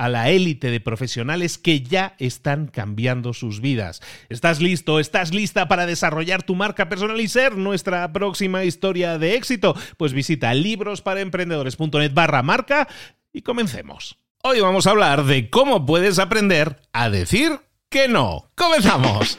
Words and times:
a 0.00 0.08
la 0.08 0.30
élite 0.30 0.70
de 0.70 0.80
profesionales 0.80 1.58
que 1.58 1.82
ya 1.82 2.14
están 2.18 2.68
cambiando 2.68 3.34
sus 3.34 3.60
vidas. 3.60 4.00
¿Estás 4.30 4.62
listo? 4.62 4.98
¿Estás 4.98 5.34
lista 5.34 5.68
para 5.68 5.84
desarrollar 5.84 6.42
tu 6.42 6.54
marca 6.54 6.88
personal 6.88 7.20
y 7.20 7.28
ser 7.28 7.58
nuestra 7.58 8.10
próxima 8.10 8.64
historia 8.64 9.18
de 9.18 9.34
éxito? 9.34 9.76
Pues 9.98 10.14
visita 10.14 10.54
librosparaemprendedores.net 10.54 12.14
barra 12.14 12.42
marca 12.42 12.88
y 13.30 13.42
comencemos. 13.42 14.16
Hoy 14.42 14.60
vamos 14.60 14.86
a 14.86 14.92
hablar 14.92 15.24
de 15.24 15.50
cómo 15.50 15.84
puedes 15.84 16.18
aprender 16.18 16.80
a 16.94 17.10
decir 17.10 17.60
que 17.90 18.08
no. 18.08 18.50
¡Comenzamos! 18.54 19.38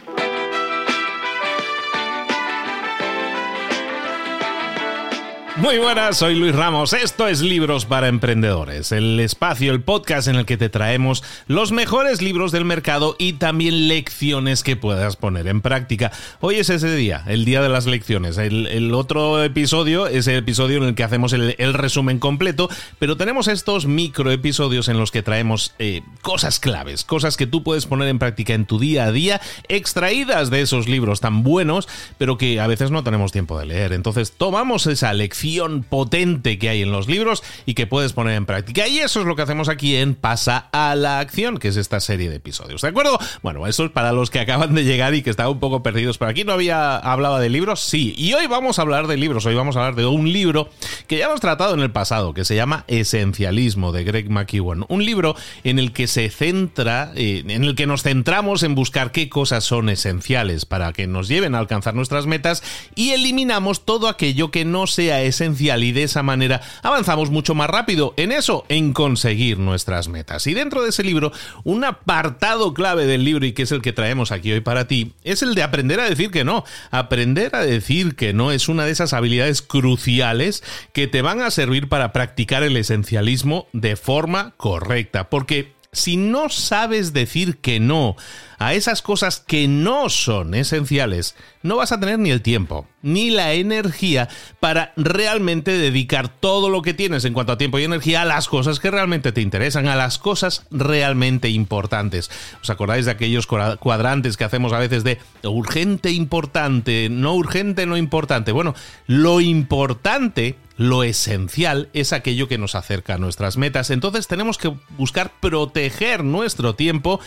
Muy 5.61 5.77
buenas, 5.77 6.17
soy 6.17 6.33
Luis 6.33 6.55
Ramos. 6.55 6.91
Esto 6.91 7.27
es 7.27 7.41
Libros 7.41 7.85
para 7.85 8.07
Emprendedores, 8.07 8.91
el 8.91 9.19
espacio, 9.19 9.71
el 9.71 9.83
podcast 9.83 10.27
en 10.27 10.35
el 10.35 10.47
que 10.47 10.57
te 10.57 10.69
traemos 10.69 11.23
los 11.45 11.71
mejores 11.71 12.23
libros 12.23 12.51
del 12.51 12.65
mercado 12.65 13.15
y 13.19 13.33
también 13.33 13.87
lecciones 13.87 14.63
que 14.63 14.75
puedas 14.75 15.17
poner 15.17 15.45
en 15.45 15.61
práctica. 15.61 16.11
Hoy 16.39 16.55
es 16.55 16.71
ese 16.71 16.95
día, 16.95 17.23
el 17.27 17.45
día 17.45 17.61
de 17.61 17.69
las 17.69 17.85
lecciones. 17.85 18.39
El, 18.39 18.91
otro 18.95 19.43
episodio 19.43 20.07
es 20.07 20.25
el 20.25 20.37
episodio 20.37 20.77
en 20.77 20.83
el 20.83 20.95
que 20.95 21.03
hacemos 21.03 21.31
el, 21.31 21.73
resumen 21.75 22.17
completo, 22.17 22.67
pero 22.97 23.15
tenemos 23.15 23.47
estos 23.47 23.85
micro 23.85 24.31
episodios 24.31 24.87
en 24.87 24.97
los 24.97 25.11
que 25.11 25.21
traemos 25.21 25.75
eh, 25.77 26.01
cosas 26.23 26.59
claves, 26.59 27.03
cosas 27.03 27.37
que 27.37 27.45
tú 27.45 27.61
puedes 27.61 27.85
poner 27.85 28.07
en 28.07 28.17
práctica 28.17 28.55
en 28.55 28.65
tu 28.65 28.79
día 28.79 29.05
a 29.05 29.11
día, 29.11 29.39
extraídas 29.67 30.49
de 30.49 30.61
esos 30.61 30.89
libros 30.89 31.21
tan 31.21 31.43
buenos, 31.43 31.87
pero 32.17 32.39
que 32.39 32.59
a 32.59 32.65
veces 32.65 32.89
no 32.89 33.03
tenemos 33.03 33.31
tiempo 33.31 33.59
de 33.59 33.67
leer. 33.67 33.93
Entonces 33.93 34.31
tomamos 34.31 34.87
esa 34.87 35.13
lección 35.13 35.50
potente 35.89 36.57
que 36.57 36.69
hay 36.69 36.81
en 36.81 36.91
los 36.91 37.07
libros 37.07 37.43
y 37.65 37.73
que 37.73 37.87
puedes 37.87 38.13
poner 38.13 38.35
en 38.35 38.45
práctica. 38.45 38.87
Y 38.87 38.99
eso 38.99 39.21
es 39.21 39.25
lo 39.25 39.35
que 39.35 39.41
hacemos 39.41 39.69
aquí 39.69 39.95
en 39.95 40.15
Pasa 40.15 40.69
a 40.71 40.95
la 40.95 41.19
Acción, 41.19 41.57
que 41.57 41.67
es 41.67 41.77
esta 41.77 41.99
serie 41.99 42.29
de 42.29 42.37
episodios. 42.37 42.81
¿De 42.81 42.87
acuerdo? 42.87 43.17
Bueno, 43.41 43.67
eso 43.67 43.85
es 43.85 43.91
para 43.91 44.11
los 44.11 44.29
que 44.29 44.39
acaban 44.39 44.73
de 44.73 44.83
llegar 44.83 45.13
y 45.13 45.21
que 45.21 45.29
estaban 45.29 45.53
un 45.53 45.59
poco 45.59 45.83
perdidos. 45.83 46.17
Por 46.17 46.27
aquí 46.27 46.43
no 46.43 46.53
había 46.53 46.97
hablado 46.97 47.39
de 47.39 47.49
libros, 47.49 47.81
sí. 47.81 48.13
Y 48.17 48.33
hoy 48.33 48.47
vamos 48.47 48.79
a 48.79 48.83
hablar 48.83 49.07
de 49.07 49.17
libros. 49.17 49.45
Hoy 49.45 49.55
vamos 49.55 49.75
a 49.75 49.79
hablar 49.79 49.95
de 49.95 50.05
un 50.05 50.31
libro 50.31 50.69
que 51.07 51.17
ya 51.17 51.25
hemos 51.25 51.41
tratado 51.41 51.73
en 51.73 51.81
el 51.81 51.91
pasado, 51.91 52.33
que 52.33 52.45
se 52.45 52.55
llama 52.55 52.85
Esencialismo 52.87 53.91
de 53.91 54.03
Greg 54.03 54.29
McEwan. 54.29 54.85
Un 54.87 55.05
libro 55.05 55.35
en 55.63 55.79
el 55.79 55.91
que 55.91 56.07
se 56.07 56.29
centra, 56.29 57.11
eh, 57.15 57.43
en 57.47 57.63
el 57.63 57.75
que 57.75 57.87
nos 57.87 58.03
centramos 58.03 58.63
en 58.63 58.75
buscar 58.75 59.11
qué 59.11 59.29
cosas 59.29 59.63
son 59.63 59.89
esenciales 59.89 60.65
para 60.65 60.93
que 60.93 61.07
nos 61.07 61.27
lleven 61.27 61.55
a 61.55 61.59
alcanzar 61.59 61.93
nuestras 61.93 62.25
metas 62.25 62.63
y 62.95 63.11
eliminamos 63.11 63.85
todo 63.85 64.07
aquello 64.07 64.51
que 64.51 64.65
no 64.65 64.87
sea 64.87 65.21
esencial 65.21 65.40
esencial 65.41 65.83
y 65.83 65.91
de 65.91 66.03
esa 66.03 66.21
manera 66.23 66.61
avanzamos 66.83 67.31
mucho 67.31 67.55
más 67.55 67.69
rápido 67.69 68.13
en 68.17 68.31
eso, 68.31 68.65
en 68.69 68.93
conseguir 68.93 69.57
nuestras 69.57 70.07
metas. 70.07 70.45
Y 70.47 70.53
dentro 70.53 70.83
de 70.83 70.89
ese 70.89 71.03
libro, 71.03 71.31
un 71.63 71.83
apartado 71.83 72.73
clave 72.73 73.05
del 73.05 73.23
libro 73.23 73.45
y 73.45 73.53
que 73.53 73.63
es 73.63 73.71
el 73.71 73.81
que 73.81 73.93
traemos 73.93 74.31
aquí 74.31 74.51
hoy 74.51 74.61
para 74.61 74.87
ti, 74.87 75.13
es 75.23 75.41
el 75.41 75.55
de 75.55 75.63
aprender 75.63 75.99
a 75.99 76.09
decir 76.09 76.29
que 76.29 76.43
no. 76.43 76.63
Aprender 76.91 77.55
a 77.55 77.65
decir 77.65 78.15
que 78.15 78.33
no 78.33 78.51
es 78.51 78.69
una 78.69 78.85
de 78.85 78.91
esas 78.91 79.13
habilidades 79.13 79.61
cruciales 79.61 80.63
que 80.93 81.07
te 81.07 81.21
van 81.21 81.41
a 81.41 81.51
servir 81.51 81.89
para 81.89 82.13
practicar 82.13 82.63
el 82.63 82.77
esencialismo 82.77 83.67
de 83.73 83.95
forma 83.95 84.53
correcta, 84.57 85.29
porque 85.29 85.73
si 85.91 86.15
no 86.17 86.49
sabes 86.49 87.13
decir 87.13 87.57
que 87.57 87.79
no 87.79 88.15
a 88.59 88.73
esas 88.73 89.01
cosas 89.01 89.39
que 89.39 89.67
no 89.67 90.09
son 90.09 90.53
esenciales, 90.53 91.35
no 91.63 91.77
vas 91.77 91.91
a 91.91 91.99
tener 91.99 92.19
ni 92.19 92.31
el 92.31 92.41
tiempo, 92.41 92.87
ni 93.01 93.29
la 93.29 93.53
energía 93.53 94.29
para 94.59 94.93
realmente 94.95 95.71
dedicar 95.71 96.29
todo 96.29 96.69
lo 96.69 96.81
que 96.81 96.93
tienes 96.93 97.25
en 97.25 97.33
cuanto 97.33 97.53
a 97.53 97.57
tiempo 97.57 97.79
y 97.79 97.83
energía 97.83 98.21
a 98.21 98.25
las 98.25 98.47
cosas 98.47 98.79
que 98.79 98.91
realmente 98.91 99.31
te 99.31 99.41
interesan, 99.41 99.87
a 99.87 99.95
las 99.95 100.17
cosas 100.17 100.65
realmente 100.71 101.49
importantes. 101.49 102.31
¿Os 102.61 102.69
acordáis 102.69 103.05
de 103.05 103.11
aquellos 103.11 103.47
cuadrantes 103.47 104.37
que 104.37 104.43
hacemos 104.43 104.73
a 104.73 104.79
veces 104.79 105.03
de 105.03 105.19
urgente, 105.43 106.11
importante, 106.11 107.09
no 107.09 107.35
urgente, 107.35 107.85
no 107.85 107.97
importante? 107.97 108.51
Bueno, 108.51 108.75
lo 109.07 109.41
importante 109.41 110.55
lo 110.77 111.03
esencial 111.03 111.89
es 111.93 112.11
aquello 112.11 112.47
que 112.47 112.57
nos 112.57 112.73
acerca 112.73 113.13
a 113.13 113.17
nuestras 113.19 113.55
metas. 113.55 113.91
Entonces 113.91 114.27
tenemos 114.27 114.57
que 114.57 114.73
buscar 114.97 115.31
proteger 115.39 116.23
nuestro 116.23 116.73
tiempo 116.73 117.19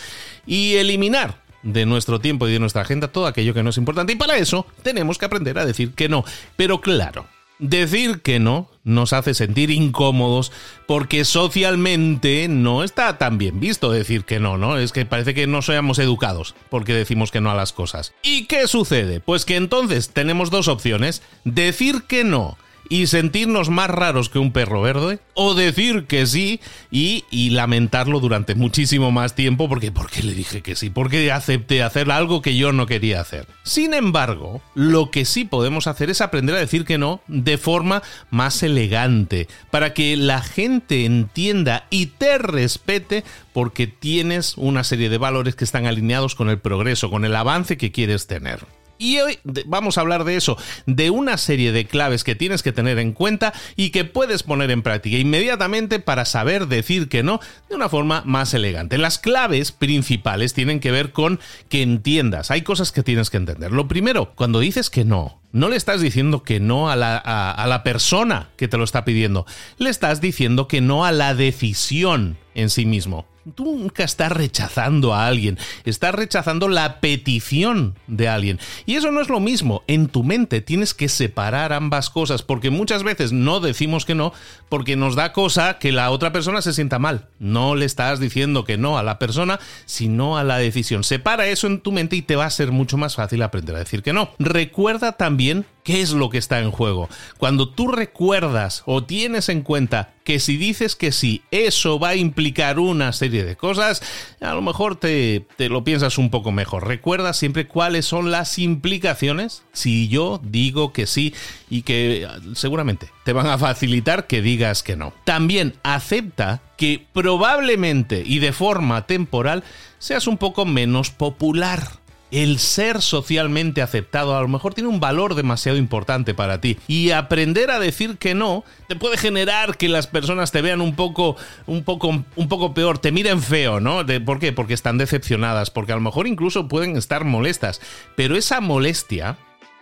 y 0.44 0.75
eliminar 0.75 1.44
de 1.65 1.87
nuestro 1.87 2.21
tiempo 2.21 2.47
y 2.47 2.53
de 2.53 2.61
nuestra 2.61 2.83
agenda 2.83 3.09
todo 3.09 3.27
aquello 3.27 3.55
que 3.55 3.63
no 3.63 3.71
es 3.71 3.79
importante. 3.79 4.13
Y 4.13 4.17
para 4.17 4.37
eso 4.37 4.67
tenemos 4.83 5.19
que 5.19 5.27
aprender 5.27 5.59
a 5.59 5.67
decir 5.67 5.93
que 5.95 6.09
no. 6.09 6.25
Pero 6.57 6.81
claro, 6.81 7.27
decir 7.59 8.21
que 8.23 8.39
no 8.39 8.69
nos 8.85 9.13
hace 9.13 9.35
sentir 9.35 9.71
incómodos 9.71 10.53
porque 10.87 11.25
socialmente 11.25 12.49
no 12.49 12.85
está 12.85 13.19
tan 13.19 13.39
bien 13.39 13.61
visto 13.61 13.91
decir 13.91 14.25
que 14.25 14.41
no, 14.41 14.59
¿no? 14.59 14.79
Es 14.79 14.93
que 14.93 15.07
parece 15.07 15.35
que 15.35 15.47
no 15.47 15.63
seamos 15.63 15.99
educados 15.99 16.55
porque 16.71 16.93
decimos 16.93 17.31
que 17.31 17.41
no 17.41 17.51
a 17.51 17.55
las 17.55 17.73
cosas. 17.73 18.13
¿Y 18.23 18.45
qué 18.47 18.69
sucede? 18.69 19.21
Pues 19.21 19.45
que 19.45 19.57
entonces 19.57 20.11
tenemos 20.11 20.51
dos 20.51 20.69
opciones. 20.69 21.23
Decir 21.45 22.03
que 22.06 22.25
no 22.25 22.59
y 22.89 23.07
sentirnos 23.07 23.71
más 23.71 23.91
raros 23.91 24.29
que 24.29 24.39
un 24.39 24.53
perro 24.53 24.83
verde 24.83 25.19
o 25.35 25.55
decir 25.55 26.07
que 26.07 26.27
sí 26.27 26.61
y, 26.91 27.25
lamentarlo 27.51 28.21
durante 28.21 28.55
muchísimo 28.55 29.13
más 29.13 29.35
tiempo 29.35 29.69
porque 29.69 29.93
porque 29.93 30.23
le 30.23 30.35
dije 30.35 30.63
que 30.63 30.75
sí, 30.75 30.91
porque 30.91 31.31
acepté 31.31 31.83
hacer 31.83 32.11
algo 32.11 32.43
que 32.43 32.57
yo 32.57 32.73
no 32.73 32.87
quería 32.87 33.21
hacer. 33.21 33.47
Sin 33.63 33.95
embargo, 33.95 34.61
lo 34.75 35.11
que 35.11 35.25
sí 35.25 35.45
podemos 35.45 35.87
hacer 35.87 36.11
es 36.11 36.21
aprender 36.21 36.57
a 36.57 36.61
decir 36.61 36.85
que 36.85 36.99
no 36.99 37.21
de 37.29 37.59
forma 37.59 38.03
más 38.31 38.63
elegante 38.63 39.49
para 39.71 39.95
que 39.95 40.17
la 40.17 40.43
gente 40.43 41.05
entienda 41.05 41.87
y 41.91 42.07
te 42.07 42.39
respete 42.39 43.25
porque 43.53 43.87
tienes 43.87 44.57
una 44.57 44.85
serie 44.85 45.09
de 45.09 45.19
valores 45.19 45.55
que 45.55 45.65
están 45.65 45.87
alineados 45.87 46.35
con 46.35 46.51
el 46.51 46.59
progreso, 46.59 47.11
con 47.11 47.25
el 47.25 47.37
avance 47.37 47.77
que 47.77 47.93
quieres 47.93 48.27
tener. 48.27 48.67
Y 48.99 49.19
hoy 49.19 49.38
vamos 49.67 49.99
a 49.99 50.02
hablar 50.02 50.25
de 50.25 50.37
eso, 50.37 50.56
de 50.87 51.11
una 51.11 51.37
serie 51.37 51.73
de 51.73 51.87
claves 51.87 52.25
que 52.25 52.35
tienes 52.35 52.62
que 52.62 52.73
tener 52.73 52.99
en 52.99 53.12
cuenta 53.12 53.52
y 53.76 53.91
que 53.91 54.05
puedes 54.05 54.43
poner 54.43 54.70
en 54.70 54.82
práctica 54.82 55.17
inmediatamente 55.17 55.99
para 55.99 56.25
saber 56.25 56.69
decir 56.69 57.08
que 57.08 57.23
no 57.23 57.41
de 57.69 57.75
una 57.75 57.88
forma 57.88 58.23
más 58.25 58.55
elegante. 58.55 58.99
Las 58.99 59.19
claves 59.19 59.73
principales 59.73 60.55
tienen 60.55 60.81
que 60.81 60.93
ver 60.93 61.12
con 61.12 61.41
que 61.69 61.82
entiendas, 61.82 62.50
hay 62.50 62.62
cosas 62.62 62.93
que 62.93 63.02
tienes 63.02 63.31
que 63.31 63.37
entender. 63.37 63.73
Lo 63.73 63.88
primero, 63.88 64.32
cuando 64.35 64.61
dices 64.61 64.91
que 64.91 65.05
no, 65.05 65.40
no 65.52 65.69
le 65.69 65.76
estás 65.76 66.00
diciendo 66.00 66.43
que 66.43 66.61
no 66.61 66.90
a 66.90 66.97
la, 66.97 67.17
a 67.17 67.67
la 67.67 67.82
persona 67.82 68.50
que 68.56 68.69
te 68.69 68.76
lo 68.76 68.85
está 68.85 69.05
pidiendo, 69.05 69.47
le 69.79 69.90
estás 69.90 70.20
diciendo 70.20 70.69
que 70.69 70.81
no 70.81 71.05
a 71.05 71.12
la 71.12 71.35
decisión 71.35 72.38
en 72.55 72.70
sí 72.70 72.87
mismo. 72.87 73.26
Tú 73.55 73.76
nunca 73.76 74.05
estás 74.05 74.32
rechazando 74.32 75.12
a 75.12 75.26
alguien, 75.26 75.58
estás 75.85 76.14
rechazando 76.14 76.67
la 76.69 77.00
petición 77.00 77.94
de 78.06 78.29
alguien. 78.29 78.58
Y 78.87 78.94
eso 78.94 79.11
no 79.11 79.20
es 79.20 79.29
lo 79.29 79.38
mismo. 79.38 79.82
En 79.87 80.08
tu 80.08 80.25
mente 80.25 80.62
tienes 80.62 80.94
que 80.94 81.11
separar 81.11 81.75
ambas 81.75 82.08
cosas, 82.08 82.43
porque 82.43 82.70
muchas 82.70 83.02
veces 83.02 83.32
no 83.32 83.61
decimos 83.61 84.06
que 84.06 84.14
no, 84.14 84.32
porque 84.70 84.96
nos 84.96 85.14
da 85.14 85.32
cosa 85.32 85.79
que 85.79 85.93
la 85.93 86.11
otra 86.11 86.32
persona 86.32 86.62
se 86.62 86.73
sienta 86.73 86.99
mal. 86.99 87.29
No 87.38 87.75
le 87.75 87.85
estás 87.85 88.19
diciendo 88.19 88.64
que 88.64 88.79
no 88.79 88.96
a 88.96 89.02
la 89.02 89.19
persona, 89.19 89.61
sino 89.85 90.38
a 90.38 90.44
la 90.44 90.56
decisión. 90.56 91.05
Separa 91.05 91.47
eso 91.47 91.67
en 91.67 91.81
tu 91.81 91.93
mente 91.93 92.17
y 92.17 92.23
te 92.23 92.37
va 92.37 92.47
a 92.47 92.50
ser 92.50 92.73
mucho 92.73 92.97
más 92.97 93.14
fácil 93.14 93.43
aprender 93.43 93.76
a 93.76 93.81
decir 93.81 94.02
que 94.02 94.14
no. 94.14 94.31
Recuerda 94.38 95.12
también 95.12 95.67
qué 95.85 96.01
es 96.01 96.13
lo 96.13 96.31
que 96.31 96.39
está 96.39 96.59
en 96.61 96.73
juego. 96.73 97.09
Cuando 97.39 97.69
tú 97.69 97.89
recuerdas 97.89 98.83
o 98.87 99.05
tienes 99.05 99.49
en 99.51 99.63
cuenta 99.63 100.15
que 100.25 100.41
si 100.41 100.57
dices 100.57 100.97
que 100.97 101.13
sí, 101.13 101.43
eso 101.51 101.99
va 101.99 102.09
a 102.09 102.17
implicar 102.17 102.79
una 102.79 103.13
serie 103.13 103.45
de 103.45 103.55
cosas, 103.55 104.03
a 104.41 104.55
lo 104.55 104.63
mejor 104.63 104.97
te, 104.97 105.47
te, 105.57 105.69
lo 105.69 105.85
piensas 105.85 106.17
un 106.17 106.31
poco 106.31 106.51
mejor. 106.51 106.89
Recuerda 106.89 107.35
siempre 107.35 107.69
cuáles 107.69 108.07
son 108.07 108.31
las 108.31 108.59
implicaciones 108.59 109.63
si 109.75 110.09
yo 110.09 110.41
digo 110.43 110.93
que 110.95 111.07
sí 111.07 111.35
y 111.69 111.83
que 111.83 112.27
ah, 112.29 112.39
seguramente 112.55 113.11
te 113.25 113.35
van 113.35 113.47
a 113.47 113.59
facilitar 113.59 114.27
que 114.27 114.41
digas 114.41 114.83
que 114.83 114.97
no. 114.97 115.13
También 115.25 115.75
acepta 115.83 116.63
que 116.79 117.07
probablemente 117.13 118.23
y 118.25 118.39
de 118.39 118.53
forma 118.53 119.07
temporal 119.07 119.63
seas 119.99 120.27
un 120.27 120.39
poco 120.39 120.65
menos 120.65 121.11
popular 121.11 122.04
el 122.31 122.59
ser 122.59 123.00
socialmente 123.03 123.82
aceptado 123.82 124.37
a 124.37 124.41
lo 124.41 124.49
mejor 124.49 124.75
tiene 124.75 124.88
un 124.88 125.00
valor 125.00 125.35
demasiado 125.35 125.79
importante 125.79 126.35
para 126.35 126.61
ti 126.61 126.79
y 126.88 127.11
aprender 127.11 127.71
a 127.71 127.79
decir 127.79 128.19
que 128.19 128.35
no 128.35 128.65
te 128.88 128.97
puede 128.97 129.17
generar 129.17 129.76
que 129.76 129.88
las 129.88 130.06
personas 130.06 130.50
te 130.50 130.62
vean 130.62 130.81
un 130.81 130.97
poco 130.97 131.37
un 131.67 131.85
poco 131.85 132.25
un 132.37 132.49
poco 132.49 132.75
peor, 132.75 132.99
te 132.99 133.12
miren 133.12 133.41
feo, 133.41 133.81
¿no? 133.81 134.05
¿Por 134.25 134.38
qué? 134.38 134.53
Porque 134.53 134.75
están 134.75 134.99
decepcionadas, 134.99 135.71
porque 135.71 135.93
a 135.93 135.97
lo 135.97 136.00
mejor 136.00 136.26
incluso 136.26 136.69
pueden 136.69 136.97
estar 136.97 137.25
molestas, 137.25 137.81
pero 138.17 138.37
esa 138.37 138.61
molestia 138.61 139.37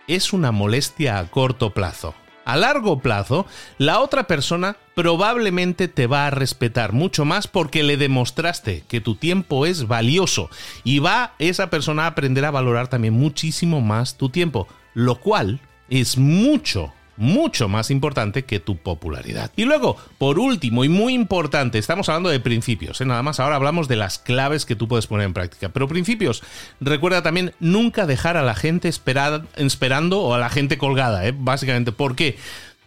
es 0.07 0.33
una 0.33 0.51
molestia 0.51 1.17
a 1.19 1.29
corto 1.29 1.71
plazo 1.71 2.13
a 2.45 2.57
largo 2.57 2.99
plazo, 2.99 3.45
la 3.77 3.99
otra 3.99 4.27
persona 4.27 4.77
probablemente 4.95 5.87
te 5.87 6.07
va 6.07 6.27
a 6.27 6.29
respetar 6.29 6.93
mucho 6.93 7.25
más 7.25 7.47
porque 7.47 7.83
le 7.83 7.97
demostraste 7.97 8.83
que 8.87 9.01
tu 9.01 9.15
tiempo 9.15 9.65
es 9.65 9.87
valioso 9.87 10.49
y 10.83 10.99
va 10.99 11.33
esa 11.39 11.69
persona 11.69 12.03
a 12.03 12.07
aprender 12.07 12.45
a 12.45 12.51
valorar 12.51 12.87
también 12.87 13.13
muchísimo 13.13 13.81
más 13.81 14.17
tu 14.17 14.29
tiempo, 14.29 14.67
lo 14.93 15.19
cual 15.19 15.59
es 15.89 16.17
mucho 16.17 16.93
mucho 17.17 17.67
más 17.67 17.91
importante 17.91 18.45
que 18.45 18.59
tu 18.59 18.77
popularidad. 18.77 19.51
Y 19.55 19.65
luego, 19.65 19.97
por 20.17 20.39
último 20.39 20.83
y 20.83 20.89
muy 20.89 21.13
importante, 21.13 21.77
estamos 21.77 22.09
hablando 22.09 22.29
de 22.29 22.39
principios, 22.39 23.01
¿eh? 23.01 23.05
nada 23.05 23.23
más 23.23 23.39
ahora 23.39 23.55
hablamos 23.55 23.87
de 23.87 23.95
las 23.95 24.19
claves 24.19 24.65
que 24.65 24.75
tú 24.75 24.87
puedes 24.87 25.07
poner 25.07 25.25
en 25.25 25.33
práctica. 25.33 25.69
Pero 25.69 25.87
principios, 25.87 26.43
recuerda 26.79 27.21
también 27.21 27.53
nunca 27.59 28.05
dejar 28.05 28.37
a 28.37 28.43
la 28.43 28.55
gente 28.55 28.89
esperando 28.89 30.21
o 30.21 30.33
a 30.33 30.39
la 30.39 30.49
gente 30.49 30.77
colgada, 30.77 31.25
¿eh? 31.27 31.33
básicamente. 31.37 31.91
¿Por 31.91 32.15
qué? 32.15 32.37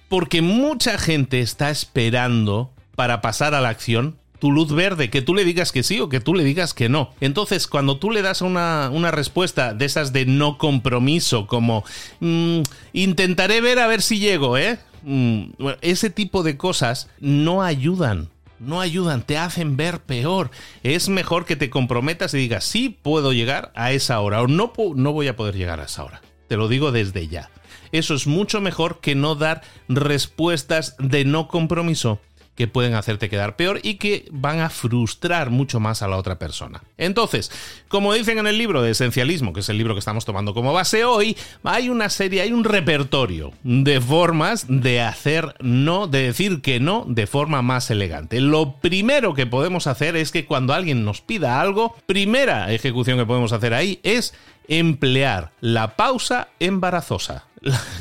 Porque 0.08 0.42
mucha 0.42 0.98
gente 0.98 1.40
está 1.40 1.70
esperando 1.70 2.72
para 2.94 3.20
pasar 3.20 3.54
a 3.54 3.60
la 3.60 3.68
acción 3.68 4.16
tu 4.38 4.52
luz 4.52 4.72
verde, 4.72 5.10
que 5.10 5.22
tú 5.22 5.34
le 5.34 5.44
digas 5.44 5.72
que 5.72 5.82
sí 5.82 6.00
o 6.00 6.08
que 6.08 6.20
tú 6.20 6.34
le 6.34 6.44
digas 6.44 6.74
que 6.74 6.88
no. 6.88 7.10
Entonces, 7.20 7.66
cuando 7.66 7.98
tú 7.98 8.10
le 8.10 8.22
das 8.22 8.42
una, 8.42 8.90
una 8.92 9.10
respuesta 9.10 9.74
de 9.74 9.84
esas 9.84 10.12
de 10.12 10.26
no 10.26 10.58
compromiso, 10.58 11.46
como 11.46 11.84
mm, 12.20 12.60
intentaré 12.92 13.60
ver 13.60 13.78
a 13.78 13.86
ver 13.86 14.02
si 14.02 14.18
llego, 14.18 14.56
¿eh? 14.56 14.78
Mm, 15.02 15.50
ese 15.82 16.10
tipo 16.10 16.42
de 16.42 16.56
cosas 16.56 17.08
no 17.20 17.62
ayudan. 17.62 18.28
No 18.58 18.80
ayudan, 18.80 19.22
te 19.22 19.36
hacen 19.36 19.76
ver 19.76 20.00
peor. 20.00 20.50
Es 20.82 21.10
mejor 21.10 21.44
que 21.44 21.56
te 21.56 21.68
comprometas 21.68 22.32
y 22.32 22.38
digas, 22.38 22.64
sí 22.64 22.88
puedo 22.88 23.34
llegar 23.34 23.70
a 23.74 23.92
esa 23.92 24.18
hora 24.20 24.40
o 24.40 24.46
no, 24.46 24.72
no 24.94 25.12
voy 25.12 25.28
a 25.28 25.36
poder 25.36 25.56
llegar 25.56 25.78
a 25.80 25.84
esa 25.84 26.04
hora. 26.04 26.22
Te 26.48 26.56
lo 26.56 26.68
digo 26.68 26.90
desde 26.90 27.28
ya. 27.28 27.50
Eso 27.92 28.14
es 28.14 28.26
mucho 28.26 28.60
mejor 28.60 29.00
que 29.00 29.14
no 29.14 29.34
dar 29.34 29.62
respuestas 29.88 30.96
de 30.98 31.24
no 31.24 31.48
compromiso 31.48 32.18
que 32.56 32.66
pueden 32.66 32.94
hacerte 32.94 33.28
quedar 33.28 33.54
peor 33.54 33.80
y 33.82 33.94
que 33.94 34.26
van 34.32 34.60
a 34.60 34.70
frustrar 34.70 35.50
mucho 35.50 35.78
más 35.78 36.02
a 36.02 36.08
la 36.08 36.16
otra 36.16 36.38
persona. 36.38 36.82
Entonces, 36.96 37.52
como 37.88 38.14
dicen 38.14 38.38
en 38.38 38.46
el 38.46 38.58
libro 38.58 38.82
de 38.82 38.90
Esencialismo, 38.90 39.52
que 39.52 39.60
es 39.60 39.68
el 39.68 39.78
libro 39.78 39.94
que 39.94 40.00
estamos 40.00 40.24
tomando 40.24 40.54
como 40.54 40.72
base 40.72 41.04
hoy, 41.04 41.36
hay 41.62 41.88
una 41.88 42.08
serie, 42.08 42.40
hay 42.40 42.52
un 42.52 42.64
repertorio 42.64 43.52
de 43.62 44.00
formas 44.00 44.66
de 44.68 45.02
hacer 45.02 45.54
no, 45.60 46.06
de 46.06 46.22
decir 46.22 46.62
que 46.62 46.80
no 46.80 47.04
de 47.06 47.26
forma 47.26 47.62
más 47.62 47.90
elegante. 47.90 48.40
Lo 48.40 48.76
primero 48.76 49.34
que 49.34 49.46
podemos 49.46 49.86
hacer 49.86 50.16
es 50.16 50.32
que 50.32 50.46
cuando 50.46 50.72
alguien 50.72 51.04
nos 51.04 51.20
pida 51.20 51.60
algo, 51.60 51.94
primera 52.06 52.72
ejecución 52.72 53.18
que 53.18 53.26
podemos 53.26 53.52
hacer 53.52 53.74
ahí 53.74 54.00
es 54.02 54.34
emplear 54.68 55.52
la 55.60 55.96
pausa 55.96 56.48
embarazosa. 56.58 57.45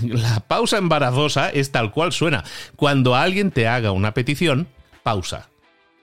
La, 0.01 0.39
pausa 0.41 0.77
embarazosa 0.77 1.49
es 1.49 1.71
tal 1.71 1.91
cual 1.91 2.11
suena. 2.11 2.43
Cuando 2.75 3.15
alguien 3.15 3.51
te 3.51 3.67
haga 3.67 3.91
una 3.91 4.13
petición, 4.13 4.67
pausa. 5.03 5.49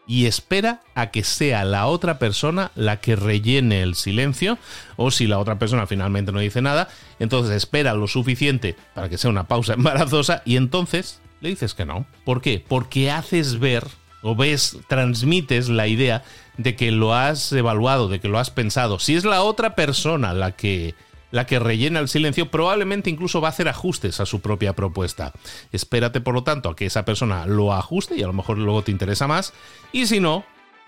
Y 0.06 0.26
espera 0.26 0.80
a 0.94 1.10
que 1.10 1.22
sea 1.22 1.64
la 1.64 1.86
otra 1.86 2.18
persona 2.18 2.72
la 2.74 3.00
que 3.00 3.14
rellene 3.14 3.82
el 3.82 3.94
silencio. 3.94 4.58
O 4.96 5.10
si 5.10 5.26
la 5.26 5.38
otra 5.38 5.58
persona 5.58 5.86
finalmente 5.86 6.32
no 6.32 6.40
dice 6.40 6.60
nada, 6.60 6.88
entonces 7.18 7.54
espera 7.54 7.94
lo 7.94 8.08
suficiente 8.08 8.76
para 8.94 9.08
que 9.08 9.18
sea 9.18 9.30
una 9.30 9.44
pausa 9.44 9.74
embarazosa 9.74 10.42
y 10.44 10.56
entonces 10.56 11.20
le 11.40 11.50
dices 11.50 11.74
que 11.74 11.86
no. 11.86 12.06
¿Por 12.24 12.40
qué? 12.42 12.64
Porque 12.66 13.10
haces 13.10 13.58
ver 13.58 13.86
o 14.22 14.36
ves, 14.36 14.78
transmites 14.88 15.68
la 15.68 15.88
idea 15.88 16.22
de 16.56 16.76
que 16.76 16.92
lo 16.92 17.14
has 17.14 17.52
evaluado, 17.52 18.08
de 18.08 18.20
que 18.20 18.28
lo 18.28 18.38
has 18.38 18.50
pensado. 18.50 18.98
Si 18.98 19.14
es 19.14 19.24
la 19.24 19.42
otra 19.42 19.74
persona 19.74 20.32
la 20.32 20.52
que 20.52 20.94
la 21.32 21.46
que 21.46 21.58
rellena 21.58 21.98
el 21.98 22.08
silencio, 22.08 22.50
probablemente 22.50 23.10
incluso 23.10 23.40
va 23.40 23.48
a 23.48 23.50
hacer 23.50 23.68
ajustes 23.68 24.20
a 24.20 24.26
su 24.26 24.40
propia 24.40 24.74
propuesta. 24.74 25.32
Espérate, 25.72 26.20
por 26.20 26.34
lo 26.34 26.44
tanto, 26.44 26.68
a 26.68 26.76
que 26.76 26.86
esa 26.86 27.04
persona 27.04 27.46
lo 27.46 27.72
ajuste 27.72 28.14
y 28.16 28.22
a 28.22 28.28
lo 28.28 28.32
mejor 28.32 28.58
luego 28.58 28.82
te 28.82 28.92
interesa 28.92 29.26
más. 29.26 29.52
Y 29.90 30.06
si 30.06 30.20
no, 30.20 30.44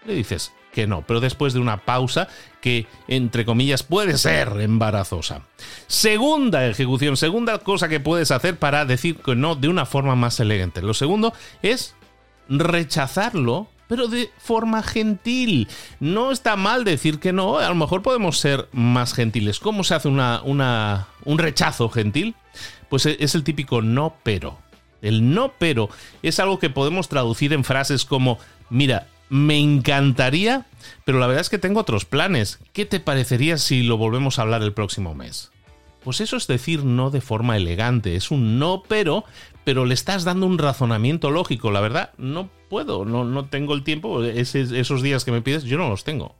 le 0.06 0.14
dices 0.14 0.52
que 0.72 0.86
no, 0.86 1.02
pero 1.06 1.20
después 1.20 1.54
de 1.54 1.60
una 1.60 1.84
pausa 1.84 2.28
que, 2.60 2.86
entre 3.08 3.44
comillas, 3.44 3.82
puede 3.82 4.18
ser 4.18 4.60
embarazosa. 4.60 5.42
Segunda 5.86 6.66
ejecución, 6.66 7.16
segunda 7.16 7.58
cosa 7.58 7.88
que 7.88 8.00
puedes 8.00 8.30
hacer 8.30 8.58
para 8.58 8.84
decir 8.84 9.16
que 9.16 9.34
no 9.34 9.54
de 9.54 9.68
una 9.68 9.86
forma 9.86 10.16
más 10.16 10.38
elegante. 10.40 10.82
Lo 10.82 10.92
segundo 10.92 11.32
es 11.62 11.94
rechazarlo 12.48 13.68
pero 13.88 14.08
de 14.08 14.30
forma 14.38 14.82
gentil. 14.82 15.68
No 16.00 16.32
está 16.32 16.56
mal 16.56 16.84
decir 16.84 17.18
que 17.18 17.32
no, 17.32 17.58
a 17.58 17.68
lo 17.68 17.74
mejor 17.74 18.02
podemos 18.02 18.38
ser 18.38 18.68
más 18.72 19.14
gentiles. 19.14 19.60
¿Cómo 19.60 19.84
se 19.84 19.94
hace 19.94 20.08
una, 20.08 20.42
un 20.44 21.38
rechazo 21.38 21.88
gentil? 21.88 22.34
Pues 22.88 23.06
e, 23.06 23.16
es 23.20 23.34
el 23.34 23.44
típico 23.44 23.82
no 23.82 24.16
pero. 24.22 24.58
El 25.02 25.34
no 25.34 25.52
pero 25.58 25.90
es 26.22 26.40
algo 26.40 26.58
que 26.58 26.70
podemos 26.70 27.08
traducir 27.08 27.52
en 27.52 27.64
frases 27.64 28.04
como, 28.04 28.38
mira, 28.70 29.06
me 29.28 29.58
encantaría, 29.58 30.66
pero 31.04 31.18
la 31.18 31.26
verdad 31.26 31.42
es 31.42 31.50
que 31.50 31.58
tengo 31.58 31.80
otros 31.80 32.04
planes. 32.04 32.58
¿Qué 32.72 32.86
te 32.86 33.00
parecería 33.00 33.58
si 33.58 33.82
lo 33.82 33.96
volvemos 33.96 34.38
a 34.38 34.42
hablar 34.42 34.62
el 34.62 34.72
próximo 34.72 35.14
mes? 35.14 35.50
Pues 36.04 36.20
eso 36.20 36.36
es 36.36 36.46
decir 36.46 36.84
no 36.84 37.10
de 37.10 37.22
forma 37.22 37.56
elegante, 37.56 38.14
es 38.14 38.30
un 38.30 38.58
no 38.58 38.82
pero, 38.86 39.24
pero 39.64 39.86
le 39.86 39.94
estás 39.94 40.24
dando 40.24 40.46
un 40.46 40.58
razonamiento 40.58 41.30
lógico. 41.30 41.70
La 41.70 41.80
verdad, 41.80 42.10
no 42.18 42.50
puedo, 42.68 43.04
no, 43.04 43.24
no 43.24 43.46
tengo 43.46 43.74
el 43.74 43.82
tiempo, 43.82 44.22
esos 44.22 45.02
días 45.02 45.24
que 45.24 45.32
me 45.32 45.42
pides 45.42 45.64
yo 45.64 45.78
no 45.78 45.88
los 45.88 46.04
tengo. 46.04 46.34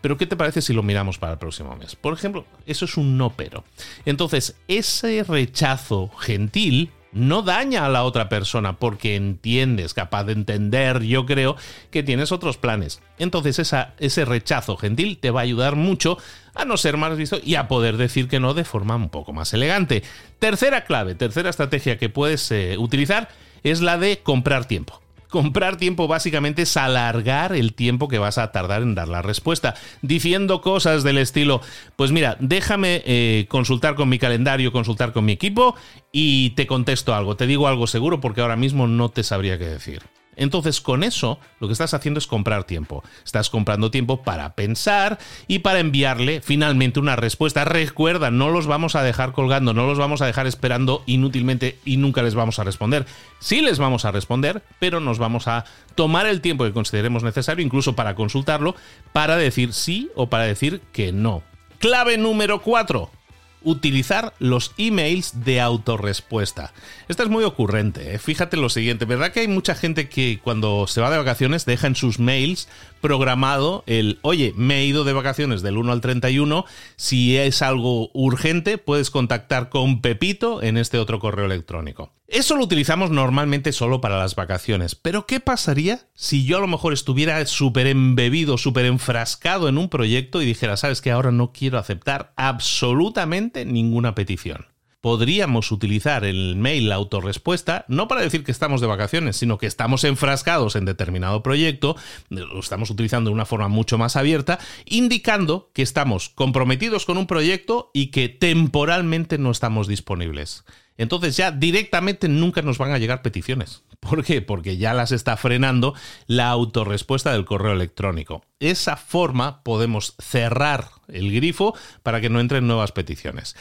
Pero 0.00 0.16
¿qué 0.16 0.26
te 0.26 0.36
parece 0.36 0.62
si 0.62 0.72
lo 0.72 0.82
miramos 0.82 1.18
para 1.18 1.32
el 1.32 1.38
próximo 1.38 1.76
mes? 1.76 1.96
Por 1.96 2.14
ejemplo, 2.14 2.46
eso 2.66 2.84
es 2.84 2.96
un 2.96 3.18
no 3.18 3.30
pero. 3.30 3.64
Entonces, 4.06 4.56
ese 4.68 5.22
rechazo 5.24 6.10
gentil 6.18 6.90
no 7.12 7.42
daña 7.42 7.84
a 7.84 7.88
la 7.88 8.04
otra 8.04 8.28
persona 8.28 8.78
porque 8.78 9.16
entiendes, 9.16 9.94
capaz 9.94 10.24
de 10.24 10.32
entender, 10.32 11.02
yo 11.02 11.26
creo, 11.26 11.56
que 11.90 12.02
tienes 12.02 12.32
otros 12.32 12.56
planes. 12.56 13.00
Entonces 13.18 13.58
esa, 13.58 13.94
ese 13.98 14.24
rechazo 14.24 14.76
gentil 14.76 15.18
te 15.18 15.30
va 15.30 15.40
a 15.40 15.44
ayudar 15.44 15.76
mucho 15.76 16.18
a 16.54 16.64
no 16.64 16.76
ser 16.76 16.96
más 16.96 17.16
visto 17.16 17.38
y 17.42 17.54
a 17.54 17.68
poder 17.68 17.96
decir 17.96 18.28
que 18.28 18.40
no 18.40 18.54
de 18.54 18.64
forma 18.64 18.96
un 18.96 19.10
poco 19.10 19.32
más 19.32 19.52
elegante. 19.54 20.02
Tercera 20.38 20.84
clave, 20.84 21.14
tercera 21.14 21.50
estrategia 21.50 21.98
que 21.98 22.08
puedes 22.08 22.50
eh, 22.50 22.76
utilizar 22.78 23.28
es 23.62 23.80
la 23.80 23.98
de 23.98 24.18
comprar 24.18 24.64
tiempo. 24.66 25.00
Comprar 25.30 25.76
tiempo 25.76 26.08
básicamente 26.08 26.62
es 26.62 26.76
alargar 26.76 27.54
el 27.54 27.72
tiempo 27.72 28.08
que 28.08 28.18
vas 28.18 28.36
a 28.38 28.52
tardar 28.52 28.82
en 28.82 28.94
dar 28.94 29.08
la 29.08 29.22
respuesta, 29.22 29.74
diciendo 30.02 30.60
cosas 30.60 31.02
del 31.02 31.18
estilo, 31.18 31.60
pues 31.96 32.12
mira, 32.12 32.36
déjame 32.40 33.02
eh, 33.06 33.46
consultar 33.48 33.94
con 33.94 34.08
mi 34.08 34.18
calendario, 34.18 34.72
consultar 34.72 35.12
con 35.12 35.24
mi 35.24 35.32
equipo 35.32 35.74
y 36.12 36.50
te 36.50 36.66
contesto 36.66 37.14
algo, 37.14 37.36
te 37.36 37.46
digo 37.46 37.68
algo 37.68 37.86
seguro 37.86 38.20
porque 38.20 38.40
ahora 38.40 38.56
mismo 38.56 38.86
no 38.86 39.08
te 39.08 39.22
sabría 39.22 39.58
qué 39.58 39.66
decir. 39.66 40.02
Entonces, 40.40 40.80
con 40.80 41.04
eso, 41.04 41.38
lo 41.60 41.68
que 41.68 41.74
estás 41.74 41.92
haciendo 41.92 42.18
es 42.18 42.26
comprar 42.26 42.64
tiempo. 42.64 43.04
Estás 43.24 43.50
comprando 43.50 43.90
tiempo 43.90 44.22
para 44.22 44.54
pensar 44.54 45.18
y 45.46 45.58
para 45.58 45.80
enviarle 45.80 46.40
finalmente 46.40 46.98
una 46.98 47.14
respuesta. 47.14 47.66
Recuerda, 47.66 48.30
no 48.30 48.48
los 48.48 48.66
vamos 48.66 48.96
a 48.96 49.02
dejar 49.02 49.32
colgando, 49.32 49.74
no 49.74 49.86
los 49.86 49.98
vamos 49.98 50.22
a 50.22 50.26
dejar 50.26 50.46
esperando 50.46 51.02
inútilmente 51.04 51.78
y 51.84 51.98
nunca 51.98 52.22
les 52.22 52.34
vamos 52.34 52.58
a 52.58 52.64
responder. 52.64 53.04
Sí 53.38 53.60
les 53.60 53.78
vamos 53.78 54.06
a 54.06 54.12
responder, 54.12 54.62
pero 54.78 54.98
nos 54.98 55.18
vamos 55.18 55.46
a 55.46 55.66
tomar 55.94 56.26
el 56.26 56.40
tiempo 56.40 56.64
que 56.64 56.72
consideremos 56.72 57.22
necesario, 57.22 57.62
incluso 57.62 57.94
para 57.94 58.14
consultarlo, 58.14 58.74
para 59.12 59.36
decir 59.36 59.74
sí 59.74 60.10
o 60.16 60.30
para 60.30 60.44
decir 60.44 60.80
que 60.92 61.12
no. 61.12 61.42
Clave 61.80 62.16
número 62.16 62.62
4 62.62 63.19
utilizar 63.62 64.34
los 64.38 64.72
emails 64.78 65.44
de 65.44 65.60
autorrespuesta. 65.60 66.72
Esta 67.08 67.22
es 67.22 67.28
muy 67.28 67.44
ocurrente. 67.44 68.14
¿eh? 68.14 68.18
Fíjate 68.18 68.56
lo 68.56 68.68
siguiente, 68.68 69.04
¿verdad 69.04 69.32
que 69.32 69.40
hay 69.40 69.48
mucha 69.48 69.74
gente 69.74 70.08
que 70.08 70.40
cuando 70.42 70.86
se 70.86 71.00
va 71.00 71.10
de 71.10 71.18
vacaciones 71.18 71.66
deja 71.66 71.86
en 71.86 71.96
sus 71.96 72.18
mails 72.18 72.68
programado 73.00 73.84
el, 73.86 74.18
oye, 74.22 74.52
me 74.56 74.78
he 74.78 74.86
ido 74.86 75.04
de 75.04 75.12
vacaciones 75.12 75.62
del 75.62 75.76
1 75.76 75.92
al 75.92 76.00
31, 76.00 76.64
si 76.96 77.36
es 77.36 77.62
algo 77.62 78.10
urgente 78.12 78.78
puedes 78.78 79.10
contactar 79.10 79.68
con 79.68 80.00
Pepito 80.00 80.62
en 80.62 80.76
este 80.76 80.98
otro 80.98 81.18
correo 81.18 81.46
electrónico. 81.46 82.12
Eso 82.26 82.54
lo 82.54 82.62
utilizamos 82.62 83.10
normalmente 83.10 83.72
solo 83.72 84.00
para 84.00 84.18
las 84.18 84.36
vacaciones, 84.36 84.94
pero 84.94 85.26
¿qué 85.26 85.40
pasaría 85.40 86.06
si 86.14 86.44
yo 86.44 86.58
a 86.58 86.60
lo 86.60 86.68
mejor 86.68 86.92
estuviera 86.92 87.44
súper 87.46 87.88
embebido, 87.88 88.56
súper 88.56 88.86
enfrascado 88.86 89.68
en 89.68 89.78
un 89.78 89.88
proyecto 89.88 90.40
y 90.40 90.46
dijera, 90.46 90.76
sabes 90.76 91.00
que 91.00 91.10
ahora 91.10 91.32
no 91.32 91.52
quiero 91.52 91.78
aceptar 91.78 92.32
absolutamente 92.36 93.64
ninguna 93.64 94.14
petición? 94.14 94.66
Podríamos 95.00 95.72
utilizar 95.72 96.24
el 96.24 96.56
mail 96.56 96.88
la 96.88 96.96
autorrespuesta 96.96 97.84
no 97.88 98.08
para 98.08 98.20
decir 98.20 98.44
que 98.44 98.52
estamos 98.52 98.80
de 98.80 98.86
vacaciones, 98.86 99.36
sino 99.36 99.58
que 99.58 99.66
estamos 99.66 100.04
enfrascados 100.04 100.76
en 100.76 100.84
determinado 100.84 101.42
proyecto, 101.42 101.96
lo 102.28 102.60
estamos 102.60 102.90
utilizando 102.90 103.30
de 103.30 103.34
una 103.34 103.46
forma 103.46 103.68
mucho 103.68 103.98
más 103.98 104.16
abierta, 104.16 104.58
indicando 104.84 105.70
que 105.72 105.82
estamos 105.82 106.28
comprometidos 106.28 107.06
con 107.06 107.18
un 107.18 107.26
proyecto 107.26 107.90
y 107.94 108.08
que 108.08 108.28
temporalmente 108.28 109.38
no 109.38 109.50
estamos 109.50 109.88
disponibles. 109.88 110.64
Entonces 111.00 111.34
ya 111.34 111.50
directamente 111.50 112.28
nunca 112.28 112.60
nos 112.60 112.76
van 112.76 112.92
a 112.92 112.98
llegar 112.98 113.22
peticiones. 113.22 113.84
¿Por 114.00 114.22
qué? 114.22 114.42
Porque 114.42 114.76
ya 114.76 114.92
las 114.92 115.12
está 115.12 115.36
frenando 115.38 115.94
la 116.26 116.50
autorrespuesta 116.50 117.32
del 117.32 117.46
correo 117.46 117.72
electrónico. 117.72 118.42
Esa 118.60 118.96
forma 118.96 119.62
podemos 119.62 120.14
cerrar 120.18 120.88
el 121.08 121.32
grifo 121.32 121.74
para 122.02 122.20
que 122.20 122.28
no 122.28 122.38
entren 122.38 122.66
nuevas 122.66 122.92
peticiones. 122.92 123.56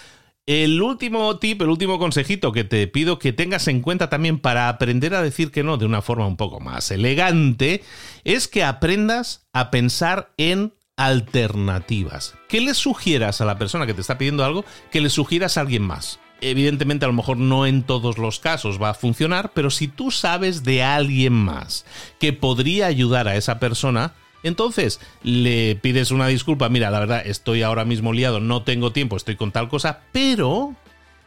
El 0.50 0.82
último 0.82 1.38
tip, 1.38 1.62
el 1.62 1.70
último 1.70 2.00
consejito 2.00 2.52
que 2.52 2.64
te 2.64 2.88
pido 2.88 3.20
que 3.20 3.34
tengas 3.34 3.68
en 3.68 3.82
cuenta 3.82 4.10
también 4.10 4.40
para 4.40 4.68
aprender 4.68 5.14
a 5.14 5.22
decir 5.22 5.52
que 5.52 5.62
no 5.62 5.78
de 5.78 5.86
una 5.86 6.02
forma 6.02 6.26
un 6.26 6.38
poco 6.38 6.60
más 6.60 6.90
elegante, 6.90 7.84
es 8.24 8.48
que 8.48 8.64
aprendas 8.64 9.46
a 9.54 9.70
pensar 9.70 10.32
en 10.38 10.74
alternativas. 10.98 12.34
Que 12.48 12.62
le 12.62 12.74
sugieras 12.74 13.42
a 13.42 13.46
la 13.46 13.60
persona 13.60 13.86
que 13.86 13.94
te 13.94 14.02
está 14.02 14.18
pidiendo 14.18 14.44
algo, 14.44 14.66
que 14.90 15.02
le 15.02 15.12
sugieras 15.12 15.56
a 15.56 15.62
alguien 15.62 15.84
más. 15.84 16.20
Evidentemente 16.42 17.06
a 17.06 17.10
lo 17.10 17.14
mejor 17.14 17.38
no 17.38 17.68
en 17.68 17.84
todos 17.84 18.18
los 18.18 18.40
casos 18.40 18.82
va 18.82 18.90
a 18.90 18.96
funcionar, 18.96 19.52
pero 19.54 19.70
si 19.70 19.88
tú 19.88 20.10
sabes 20.10 20.64
de 20.64 20.82
alguien 20.82 21.34
más 21.34 21.86
que 22.20 22.34
podría 22.34 22.88
ayudar 22.88 23.28
a 23.28 23.36
esa 23.36 23.60
persona, 23.60 24.16
entonces 24.44 25.00
le 25.24 25.76
pides 25.76 26.12
una 26.12 26.28
disculpa, 26.28 26.70
mira, 26.70 26.92
la 26.92 27.00
verdad 27.00 27.22
estoy 27.26 27.64
ahora 27.64 27.86
mismo 27.86 28.14
liado, 28.14 28.40
no 28.40 28.64
tengo 28.64 28.92
tiempo, 28.92 29.18
estoy 29.18 29.36
con 29.36 29.52
tal 29.52 29.70
cosa, 29.70 30.02
pero 30.12 30.76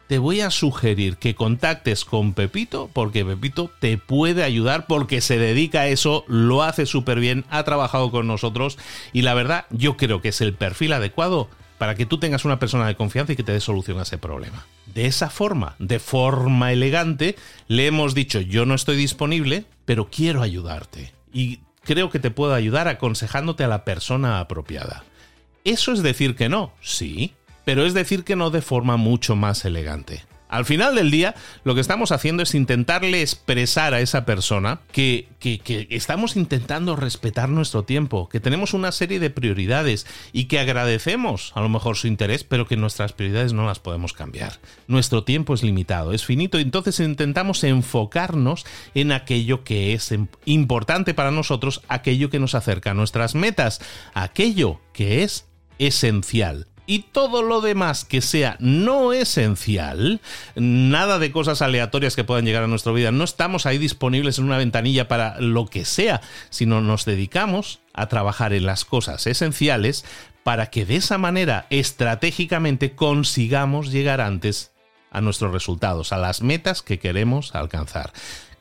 te 0.07 0.17
voy 0.17 0.41
a 0.41 0.51
sugerir 0.51 1.17
que 1.17 1.35
contactes 1.35 2.05
con 2.05 2.33
Pepito 2.33 2.89
porque 2.93 3.25
Pepito 3.25 3.71
te 3.79 3.97
puede 3.97 4.43
ayudar 4.43 4.85
porque 4.85 5.21
se 5.21 5.37
dedica 5.37 5.81
a 5.81 5.87
eso, 5.87 6.25
lo 6.27 6.63
hace 6.63 6.85
súper 6.85 7.19
bien, 7.19 7.45
ha 7.49 7.63
trabajado 7.63 8.11
con 8.11 8.27
nosotros 8.27 8.77
y 9.11 9.21
la 9.21 9.33
verdad 9.33 9.65
yo 9.69 9.97
creo 9.97 10.21
que 10.21 10.29
es 10.29 10.41
el 10.41 10.53
perfil 10.53 10.93
adecuado 10.93 11.49
para 11.77 11.95
que 11.95 12.05
tú 12.05 12.17
tengas 12.17 12.45
una 12.45 12.59
persona 12.59 12.87
de 12.87 12.95
confianza 12.95 13.33
y 13.33 13.35
que 13.35 13.43
te 13.43 13.51
dé 13.51 13.59
solución 13.59 13.99
a 13.99 14.03
ese 14.03 14.17
problema. 14.17 14.65
De 14.93 15.05
esa 15.05 15.29
forma, 15.29 15.75
de 15.79 15.99
forma 15.99 16.71
elegante, 16.71 17.35
le 17.67 17.87
hemos 17.87 18.13
dicho 18.13 18.39
yo 18.39 18.65
no 18.65 18.75
estoy 18.75 18.95
disponible, 18.95 19.65
pero 19.85 20.09
quiero 20.09 20.41
ayudarte. 20.41 21.11
Y 21.33 21.59
creo 21.83 22.09
que 22.09 22.19
te 22.19 22.31
puedo 22.31 22.53
ayudar 22.53 22.87
aconsejándote 22.87 23.63
a 23.63 23.67
la 23.67 23.85
persona 23.85 24.39
apropiada. 24.39 25.03
¿Eso 25.63 25.93
es 25.93 26.03
decir 26.03 26.35
que 26.35 26.49
no? 26.49 26.73
Sí, 26.81 27.33
pero 27.65 27.85
es 27.85 27.93
decir 27.93 28.23
que 28.23 28.35
no 28.35 28.49
de 28.49 28.61
forma 28.61 28.97
mucho 28.97 29.35
más 29.35 29.65
elegante. 29.65 30.23
Al 30.53 30.65
final 30.65 30.93
del 30.93 31.09
día, 31.09 31.33
lo 31.63 31.73
que 31.73 31.81
estamos 31.81 32.11
haciendo 32.11 32.43
es 32.43 32.53
intentarle 32.53 33.21
expresar 33.21 33.95
a 33.95 34.01
esa 34.01 34.23
persona 34.23 34.81
que, 34.91 35.27
estamos 35.89 36.35
intentando 36.35 36.95
respetar 36.95 37.49
nuestro 37.49 37.85
tiempo, 37.85 38.29
que 38.29 38.39
tenemos 38.39 38.75
una 38.75 38.91
serie 38.91 39.19
de 39.19 39.31
prioridades 39.31 40.05
y 40.31 40.45
que 40.45 40.59
agradecemos 40.59 41.53
a 41.55 41.61
lo 41.61 41.69
mejor 41.69 41.97
su 41.97 42.05
interés, 42.05 42.43
pero 42.43 42.67
que 42.67 42.77
nuestras 42.77 43.13
prioridades 43.13 43.53
no 43.53 43.65
las 43.65 43.79
podemos 43.79 44.13
cambiar. 44.13 44.59
Nuestro 44.85 45.23
tiempo 45.23 45.55
es 45.55 45.63
limitado, 45.63 46.13
es 46.13 46.23
finito, 46.23 46.59
entonces 46.59 46.99
intentamos 46.99 47.63
enfocarnos 47.63 48.63
en 48.93 49.11
aquello 49.11 49.63
que 49.63 49.93
es 49.93 50.13
importante 50.45 51.15
para 51.15 51.31
nosotros, 51.31 51.81
aquello 51.87 52.29
que 52.29 52.37
nos 52.37 52.53
acerca 52.53 52.91
a 52.91 52.93
nuestras 52.93 53.33
metas, 53.33 53.81
aquello 54.13 54.79
que 54.93 55.23
es 55.23 55.47
esencial 55.79 56.67
y 56.85 56.99
todo 56.99 57.41
lo 57.41 57.61
demás 57.61 58.05
que 58.05 58.21
sea 58.21 58.57
no 58.59 59.13
esencial, 59.13 60.21
nada 60.55 61.19
de 61.19 61.31
cosas 61.31 61.61
aleatorias 61.61 62.15
que 62.15 62.23
puedan 62.23 62.45
llegar 62.45 62.63
a 62.63 62.67
nuestra 62.67 62.91
vida, 62.91 63.11
no 63.11 63.23
estamos 63.23 63.65
ahí 63.65 63.77
disponibles 63.77 64.39
en 64.39 64.45
una 64.45 64.57
ventanilla 64.57 65.07
para 65.07 65.39
lo 65.39 65.67
que 65.67 65.85
sea, 65.85 66.21
sino 66.49 66.81
nos 66.81 67.05
dedicamos 67.05 67.79
a 67.93 68.07
trabajar 68.07 68.53
en 68.53 68.65
las 68.65 68.85
cosas 68.85 69.25
esenciales 69.27 70.05
para 70.43 70.67
que 70.67 70.85
de 70.85 70.97
esa 70.97 71.17
manera 71.17 71.67
estratégicamente 71.69 72.95
consigamos 72.95 73.91
llegar 73.91 74.19
antes 74.21 74.71
a 75.11 75.21
nuestros 75.21 75.53
resultados, 75.53 76.11
a 76.11 76.17
las 76.17 76.41
metas 76.41 76.81
que 76.81 76.99
queremos 76.99 77.55
alcanzar. 77.55 78.11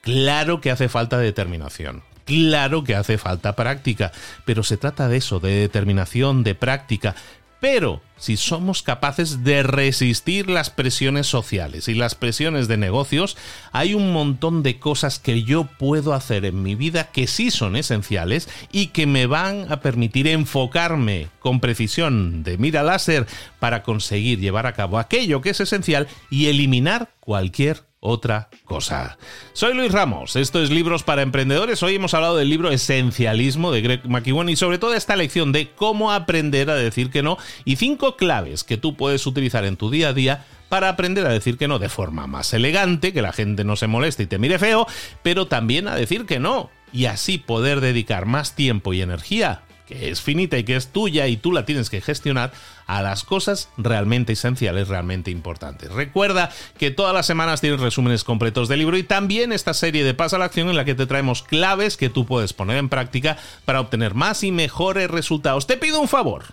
Claro 0.02 0.60
que 0.60 0.70
hace 0.70 0.88
falta 0.88 1.18
determinación, 1.18 2.02
Claro 2.24 2.84
que 2.84 2.94
hace 2.94 3.18
falta 3.18 3.56
práctica, 3.56 4.12
pero 4.44 4.62
se 4.62 4.76
trata 4.76 5.08
de 5.08 5.16
eso, 5.16 5.40
de 5.40 5.52
determinación, 5.52 6.44
de 6.44 6.54
práctica, 6.54 7.16
pero 7.60 8.00
si 8.22 8.36
somos 8.36 8.84
capaces 8.84 9.42
de 9.42 9.64
resistir 9.64 10.48
las 10.48 10.70
presiones 10.70 11.26
sociales 11.26 11.88
y 11.88 11.94
las 11.94 12.14
presiones 12.14 12.68
de 12.68 12.76
negocios, 12.76 13.36
hay 13.72 13.94
un 13.94 14.12
montón 14.12 14.62
de 14.62 14.78
cosas 14.78 15.18
que 15.18 15.42
yo 15.42 15.64
puedo 15.64 16.14
hacer 16.14 16.44
en 16.44 16.62
mi 16.62 16.76
vida 16.76 17.10
que 17.10 17.26
sí 17.26 17.50
son 17.50 17.74
esenciales 17.74 18.48
y 18.70 18.88
que 18.88 19.08
me 19.08 19.26
van 19.26 19.72
a 19.72 19.80
permitir 19.80 20.28
enfocarme 20.28 21.30
con 21.40 21.58
precisión 21.58 22.44
de 22.44 22.58
mira 22.58 22.84
láser 22.84 23.26
para 23.58 23.82
conseguir 23.82 24.38
llevar 24.38 24.68
a 24.68 24.74
cabo 24.74 25.00
aquello 25.00 25.40
que 25.40 25.50
es 25.50 25.58
esencial 25.58 26.06
y 26.30 26.46
eliminar 26.46 27.10
cualquier 27.18 27.82
otra 28.04 28.48
cosa. 28.64 29.16
Soy 29.52 29.74
Luis 29.74 29.92
Ramos, 29.92 30.34
esto 30.34 30.60
es 30.60 30.70
Libros 30.70 31.04
para 31.04 31.22
Emprendedores. 31.22 31.84
Hoy 31.84 31.94
hemos 31.94 32.14
hablado 32.14 32.36
del 32.36 32.50
libro 32.50 32.72
Esencialismo 32.72 33.70
de 33.70 33.80
Greg 33.80 34.08
McKeown 34.08 34.48
y 34.48 34.56
sobre 34.56 34.78
todo 34.78 34.94
esta 34.94 35.14
lección 35.14 35.52
de 35.52 35.70
cómo 35.70 36.10
aprender 36.10 36.68
a 36.68 36.74
decir 36.74 37.10
que 37.10 37.22
no 37.22 37.38
y 37.64 37.76
cinco 37.76 38.11
claves 38.16 38.64
que 38.64 38.76
tú 38.76 38.96
puedes 38.96 39.26
utilizar 39.26 39.64
en 39.64 39.76
tu 39.76 39.90
día 39.90 40.08
a 40.08 40.12
día 40.12 40.44
para 40.68 40.88
aprender 40.88 41.26
a 41.26 41.30
decir 41.32 41.58
que 41.58 41.68
no 41.68 41.78
de 41.78 41.88
forma 41.88 42.26
más 42.26 42.54
elegante, 42.54 43.12
que 43.12 43.22
la 43.22 43.32
gente 43.32 43.64
no 43.64 43.76
se 43.76 43.86
moleste 43.86 44.22
y 44.22 44.26
te 44.26 44.38
mire 44.38 44.58
feo, 44.58 44.86
pero 45.22 45.46
también 45.46 45.88
a 45.88 45.94
decir 45.94 46.24
que 46.26 46.40
no 46.40 46.70
y 46.92 47.06
así 47.06 47.38
poder 47.38 47.80
dedicar 47.80 48.26
más 48.26 48.54
tiempo 48.54 48.92
y 48.92 49.02
energía 49.02 49.62
que 49.86 50.10
es 50.10 50.20
finita 50.20 50.58
y 50.58 50.64
que 50.64 50.76
es 50.76 50.88
tuya 50.88 51.26
y 51.26 51.36
tú 51.36 51.52
la 51.52 51.64
tienes 51.64 51.90
que 51.90 52.00
gestionar 52.00 52.52
a 52.86 53.02
las 53.02 53.24
cosas 53.24 53.68
realmente 53.76 54.32
esenciales, 54.32 54.88
realmente 54.88 55.30
importantes. 55.30 55.92
Recuerda 55.92 56.50
que 56.78 56.90
todas 56.90 57.14
las 57.14 57.26
semanas 57.26 57.60
tienes 57.60 57.80
resúmenes 57.80 58.24
completos 58.24 58.68
del 58.68 58.80
libro 58.80 58.96
y 58.96 59.02
también 59.02 59.52
esta 59.52 59.74
serie 59.74 60.04
de 60.04 60.14
Pasa 60.14 60.36
a 60.36 60.38
la 60.38 60.46
Acción 60.46 60.68
en 60.68 60.76
la 60.76 60.84
que 60.84 60.94
te 60.94 61.06
traemos 61.06 61.42
claves 61.42 61.96
que 61.96 62.08
tú 62.08 62.26
puedes 62.26 62.52
poner 62.52 62.76
en 62.76 62.88
práctica 62.88 63.36
para 63.64 63.80
obtener 63.80 64.14
más 64.14 64.42
y 64.44 64.52
mejores 64.52 65.10
resultados. 65.10 65.66
Te 65.66 65.76
pido 65.76 66.00
un 66.00 66.08
favor 66.08 66.44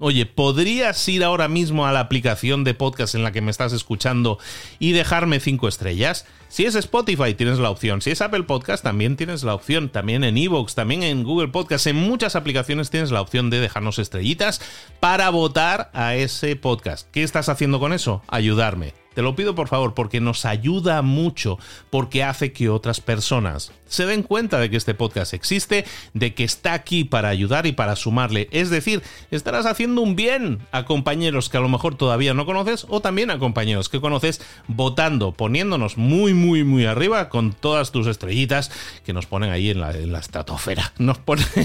Oye, 0.00 0.26
¿podrías 0.26 1.08
ir 1.08 1.24
ahora 1.24 1.48
mismo 1.48 1.86
a 1.86 1.92
la 1.92 2.00
aplicación 2.00 2.62
de 2.62 2.74
podcast 2.74 3.16
en 3.16 3.24
la 3.24 3.32
que 3.32 3.40
me 3.40 3.50
estás 3.50 3.72
escuchando 3.72 4.38
y 4.78 4.92
dejarme 4.92 5.40
cinco 5.40 5.66
estrellas? 5.66 6.24
Si 6.50 6.64
es 6.64 6.74
Spotify 6.76 7.34
tienes 7.34 7.58
la 7.58 7.68
opción, 7.68 8.00
si 8.00 8.10
es 8.10 8.22
Apple 8.22 8.44
Podcast 8.44 8.82
también 8.82 9.16
tienes 9.16 9.44
la 9.44 9.54
opción, 9.54 9.90
también 9.90 10.24
en 10.24 10.38
Evox, 10.38 10.74
también 10.74 11.02
en 11.02 11.22
Google 11.22 11.48
Podcast, 11.48 11.86
en 11.86 11.96
muchas 11.96 12.36
aplicaciones 12.36 12.88
tienes 12.88 13.10
la 13.10 13.20
opción 13.20 13.50
de 13.50 13.60
dejarnos 13.60 13.98
estrellitas 13.98 14.62
para 14.98 15.28
votar 15.28 15.90
a 15.92 16.16
ese 16.16 16.56
podcast. 16.56 17.06
¿Qué 17.12 17.22
estás 17.22 17.50
haciendo 17.50 17.78
con 17.80 17.92
eso? 17.92 18.22
Ayudarme 18.28 18.94
Te 19.14 19.20
lo 19.20 19.36
pido 19.36 19.54
por 19.54 19.68
favor 19.68 19.92
porque 19.92 20.20
nos 20.20 20.46
ayuda 20.46 21.02
mucho, 21.02 21.58
porque 21.90 22.24
hace 22.24 22.52
que 22.52 22.70
otras 22.70 23.02
personas 23.02 23.72
se 23.88 24.06
den 24.06 24.22
cuenta 24.22 24.58
de 24.60 24.70
que 24.70 24.76
este 24.76 24.94
podcast 24.94 25.34
existe, 25.34 25.84
de 26.14 26.34
que 26.34 26.44
está 26.44 26.74
aquí 26.74 27.04
para 27.04 27.28
ayudar 27.28 27.66
y 27.66 27.72
para 27.72 27.96
sumarle. 27.96 28.48
Es 28.52 28.70
decir, 28.70 29.02
estarás 29.30 29.66
haciendo 29.66 30.02
un 30.02 30.14
bien 30.14 30.60
a 30.72 30.84
compañeros 30.84 31.48
que 31.48 31.56
a 31.56 31.60
lo 31.60 31.68
mejor 31.68 31.96
todavía 31.96 32.34
no 32.34 32.46
conoces 32.46 32.86
o 32.88 33.00
también 33.00 33.30
a 33.30 33.38
compañeros 33.38 33.88
que 33.88 34.00
conoces 34.00 34.40
votando, 34.68 35.32
poniéndonos 35.32 35.96
muy, 35.96 36.34
muy, 36.38 36.64
muy 36.64 36.86
arriba 36.86 37.28
con 37.28 37.52
todas 37.52 37.92
tus 37.92 38.06
estrellitas 38.06 38.70
que 39.04 39.12
nos 39.12 39.26
ponen 39.26 39.50
ahí 39.50 39.70
en 39.70 39.80
la, 39.80 40.18
estratosfera, 40.18 40.92
nos, 40.98 41.18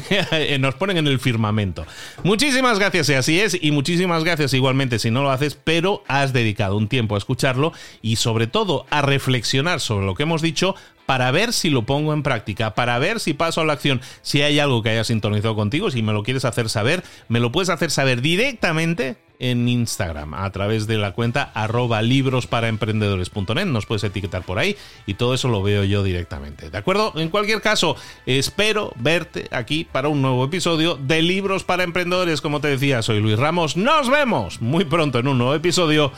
nos 0.60 0.76
ponen 0.76 0.98
en 0.98 1.08
el 1.08 1.20
firmamento. 1.20 1.86
Muchísimas 2.24 2.80
gracias 2.80 3.08
si 3.08 3.14
así 3.14 3.40
es 3.40 3.58
y 3.60 3.72
muchísimas 3.72 4.24
gracias 4.24 4.54
igualmente 4.54 5.00
si 5.00 5.12
no 5.12 5.24
lo 5.24 5.32
haces, 5.32 5.56
pero 5.56 6.04
has 6.08 6.34
dedicado 6.34 6.78
un 6.78 6.88
tiempo 6.88 7.16
a 7.16 7.18
escucharlo 7.18 7.74
y 8.02 8.18
sobre 8.18 8.48
todo 8.48 8.86
a 8.90 9.02
reflexionar 9.02 9.80
sobre 9.80 10.06
lo 10.06 10.16
que 10.16 10.24
hemos 10.24 10.42
dicho 10.42 10.76
para 11.06 11.32
ver 11.32 11.54
si 11.54 11.70
lo 11.70 11.84
pongo 11.84 12.14
en 12.14 12.24
práctica, 12.24 12.76
para 12.76 13.00
ver 13.00 13.20
si 13.20 13.34
paso 13.34 13.62
a 13.62 13.66
la 13.66 13.74
acción, 13.74 14.02
si 14.22 14.42
hay 14.42 14.60
algo 14.60 14.82
que 14.82 14.90
haya 14.90 15.04
sintonizado 15.04 15.56
contigo, 15.56 15.92
si 15.92 16.02
me 16.02 16.14
lo 16.14 16.24
quieres 16.24 16.46
hacer 16.46 16.70
saber, 16.70 17.04
me 17.28 17.40
lo 17.40 17.52
puedes 17.52 17.70
hacer 17.70 17.92
saber 17.92 18.22
directamente 18.22 19.18
en 19.40 19.68
Instagram 19.68 20.34
a 20.34 20.50
través 20.52 20.88
de 20.88 20.98
la 20.98 21.12
cuenta 21.12 21.52
arroba 21.54 22.02
librosparaemprendedores.net. 22.02 23.66
Nos 23.66 23.86
puedes 23.86 24.04
etiquetar 24.04 24.44
por 24.44 24.58
ahí 24.58 24.78
y 25.06 25.16
todo 25.16 25.34
eso 25.34 25.50
lo 25.50 25.62
veo 25.62 25.84
yo 25.84 26.02
directamente. 26.02 26.70
¿De 26.70 26.78
acuerdo? 26.78 27.14
En 27.16 27.30
cualquier 27.30 27.62
caso, 27.62 27.96
espero 28.26 28.94
verte 28.96 29.48
aquí 29.52 29.84
para 29.84 30.08
un 30.08 30.22
nuevo 30.22 30.46
episodio 30.46 30.96
de 30.96 31.22
Libros 31.22 31.64
para 31.64 31.84
Emprendedores. 31.84 32.42
Como 32.42 32.62
te 32.62 32.70
decía, 32.70 33.02
soy 33.02 33.20
Luis 33.20 33.38
Ramos. 33.38 33.76
Nos 33.76 34.10
vemos 34.10 34.62
muy 34.62 34.86
pronto 34.86 35.20
en 35.20 35.28
un 35.28 35.38
nuevo 35.38 35.56
episodio. 35.56 36.12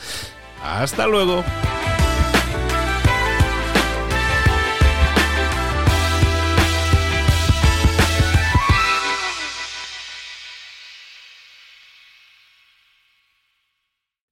Hasta 0.64 1.08
luego. 1.08 1.44